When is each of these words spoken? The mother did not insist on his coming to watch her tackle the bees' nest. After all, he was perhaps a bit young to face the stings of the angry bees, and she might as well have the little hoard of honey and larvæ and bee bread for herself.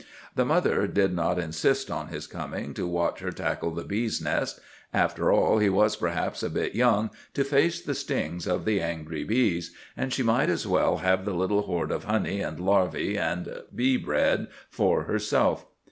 The 0.33 0.45
mother 0.45 0.87
did 0.87 1.13
not 1.13 1.37
insist 1.37 1.91
on 1.91 2.07
his 2.07 2.25
coming 2.25 2.73
to 2.73 2.87
watch 2.87 3.19
her 3.19 3.31
tackle 3.31 3.69
the 3.69 3.83
bees' 3.83 4.19
nest. 4.19 4.59
After 4.91 5.31
all, 5.31 5.59
he 5.59 5.69
was 5.69 5.95
perhaps 5.95 6.41
a 6.41 6.49
bit 6.49 6.73
young 6.73 7.11
to 7.35 7.43
face 7.43 7.79
the 7.79 7.93
stings 7.93 8.47
of 8.47 8.65
the 8.65 8.81
angry 8.81 9.23
bees, 9.23 9.75
and 9.95 10.11
she 10.11 10.23
might 10.23 10.49
as 10.49 10.65
well 10.65 10.97
have 10.97 11.23
the 11.23 11.35
little 11.35 11.61
hoard 11.61 11.91
of 11.91 12.05
honey 12.05 12.39
and 12.41 12.57
larvæ 12.57 13.15
and 13.15 13.47
bee 13.75 13.95
bread 13.97 14.47
for 14.71 15.03
herself. 15.03 15.67